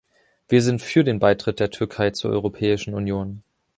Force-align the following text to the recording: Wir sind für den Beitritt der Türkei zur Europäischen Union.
Wir 0.47 0.63
sind 0.63 0.81
für 0.81 1.03
den 1.03 1.19
Beitritt 1.19 1.59
der 1.59 1.69
Türkei 1.69 2.09
zur 2.09 2.31
Europäischen 2.31 2.95
Union. 2.95 3.43